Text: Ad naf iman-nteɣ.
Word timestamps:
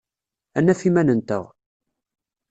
Ad 0.57 0.63
naf 0.65 0.81
iman-nteɣ. 0.89 1.43